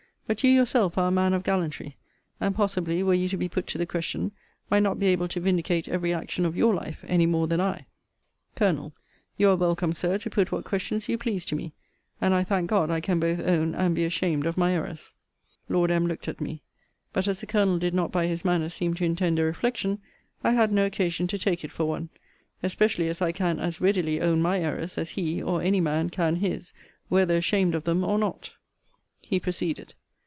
But 0.27 0.45
you 0.45 0.49
yourself 0.49 0.97
are 0.97 1.09
a 1.09 1.11
man 1.11 1.33
of 1.33 1.43
gallantry; 1.43 1.97
and, 2.39 2.55
possibly, 2.55 3.03
were 3.03 3.13
you 3.13 3.27
to 3.27 3.35
be 3.35 3.49
put 3.49 3.67
to 3.67 3.77
the 3.77 3.85
question, 3.85 4.31
might 4.69 4.79
not 4.81 4.97
be 4.97 5.07
able 5.07 5.27
to 5.27 5.41
vindicate 5.41 5.89
every 5.89 6.13
action 6.13 6.45
of 6.45 6.55
your 6.55 6.73
life, 6.73 7.03
any 7.05 7.25
more 7.25 7.47
than 7.47 7.59
I. 7.59 7.85
Col. 8.55 8.93
You 9.35 9.49
are 9.49 9.57
welcome, 9.57 9.91
Sir, 9.91 10.17
to 10.19 10.29
put 10.29 10.49
what 10.49 10.63
questions 10.63 11.09
you 11.09 11.17
please 11.17 11.43
to 11.47 11.55
me. 11.57 11.73
And, 12.21 12.33
I 12.33 12.45
thank 12.45 12.69
God, 12.69 12.89
I 12.89 13.01
can 13.01 13.19
both 13.19 13.41
own 13.41 13.75
and 13.75 13.93
be 13.93 14.05
ashamed 14.05 14.45
of 14.45 14.55
my 14.55 14.71
errors. 14.73 15.13
Lord 15.67 15.91
M. 15.91 16.07
looked 16.07 16.29
at 16.29 16.39
me; 16.39 16.63
but 17.11 17.27
as 17.27 17.41
the 17.41 17.45
Colonel 17.45 17.77
did 17.77 17.93
not 17.93 18.13
by 18.13 18.27
his 18.27 18.45
manner 18.45 18.69
seem 18.69 18.93
to 18.93 19.03
intend 19.03 19.37
a 19.37 19.43
reflection, 19.43 19.99
I 20.45 20.51
had 20.51 20.71
no 20.71 20.85
occasion 20.85 21.27
to 21.27 21.37
take 21.37 21.65
it 21.65 21.73
for 21.73 21.83
one; 21.83 22.07
especially 22.63 23.09
as 23.09 23.21
I 23.21 23.33
can 23.33 23.59
as 23.59 23.81
readily 23.81 24.21
own 24.21 24.41
my 24.41 24.59
errors, 24.61 24.97
as 24.97 25.09
he, 25.09 25.43
or 25.43 25.61
any 25.61 25.81
man, 25.81 26.09
can 26.09 26.37
his, 26.37 26.71
whether 27.09 27.35
ashamed 27.35 27.75
of 27.75 27.83
them 27.83 28.05
or 28.05 28.17
not. 28.17 28.53
He 29.19 29.37
proceeded. 29.37 29.93